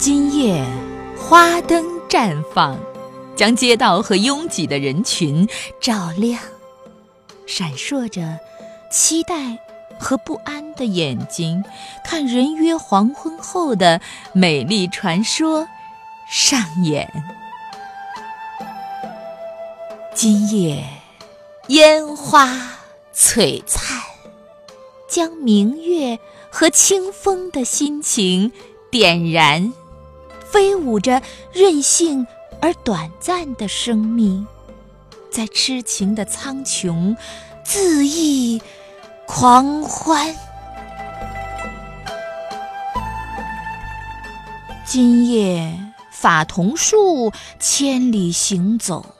[0.00, 0.64] 今夜
[1.14, 2.74] 花灯绽放，
[3.36, 5.46] 将街道和拥挤的人群
[5.78, 6.40] 照亮，
[7.46, 8.38] 闪烁着
[8.90, 9.58] 期待
[9.98, 11.62] 和不安的眼睛，
[12.02, 14.00] 看人约黄昏后的
[14.32, 15.68] 美丽传说
[16.30, 17.06] 上演。
[20.14, 20.82] 今夜
[21.68, 22.56] 烟花
[23.14, 24.00] 璀璨，
[25.06, 28.50] 将明月和清风的心情
[28.90, 29.70] 点燃。
[30.50, 31.22] 飞舞着
[31.52, 32.26] 任性
[32.60, 34.46] 而短暂的生命，
[35.30, 37.16] 在痴情的苍穹
[37.64, 38.60] 恣意
[39.26, 40.34] 狂欢。
[44.84, 45.78] 今夜
[46.10, 49.14] 法桐树千里行走，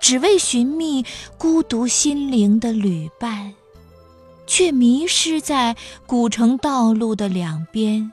[0.00, 1.04] 只为寻觅
[1.36, 3.54] 孤独心灵的旅伴，
[4.46, 5.74] 却迷失在
[6.06, 8.12] 古城道路的两边。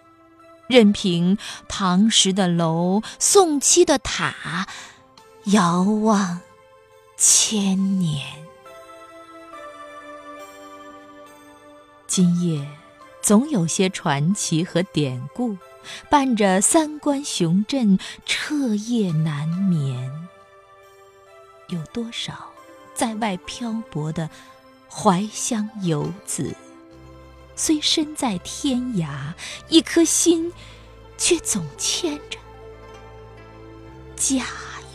[0.67, 4.67] 任凭唐时的楼、宋期的塔，
[5.45, 6.39] 遥望
[7.17, 8.25] 千年。
[12.07, 12.67] 今夜
[13.21, 15.57] 总有些传奇和典故，
[16.09, 20.11] 伴着三观雄镇，彻夜难眠。
[21.69, 22.51] 有多少
[22.93, 24.29] 在外漂泊的
[24.87, 26.55] 怀乡游子？
[27.55, 29.33] 虽身在天涯，
[29.69, 30.51] 一颗心
[31.17, 32.37] 却总牵着
[34.15, 34.43] 家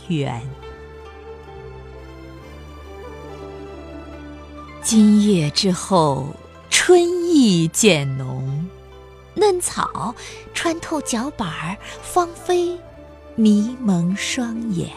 [0.07, 0.41] 园。
[4.81, 6.35] 今夜之后，
[6.69, 8.67] 春意渐浓，
[9.35, 10.15] 嫩草
[10.53, 12.77] 穿透脚板儿，芳菲
[13.35, 14.89] 迷蒙双眼。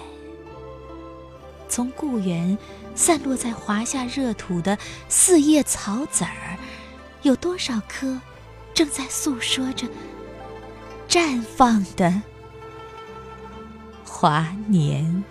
[1.68, 2.58] 从故园
[2.94, 4.76] 散落在华夏热土的
[5.08, 6.58] 四叶草籽儿。
[7.22, 8.20] 有多少颗
[8.74, 9.86] 正在诉说着
[11.08, 12.22] 绽放的
[14.04, 15.24] 华年？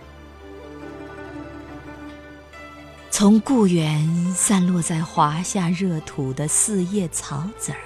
[3.10, 7.80] 从故园散落在华夏热土的四叶草籽儿，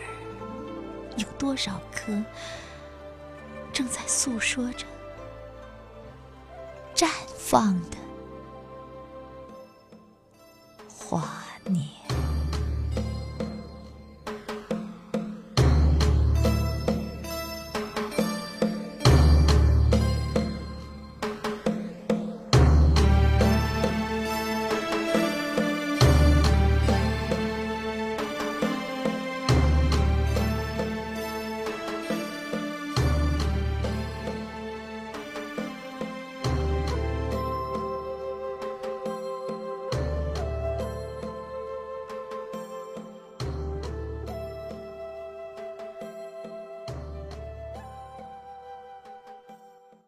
[1.17, 2.23] 有多少颗
[3.73, 4.85] 正在诉说着
[6.95, 7.97] 绽放的
[10.87, 12.04] 华年？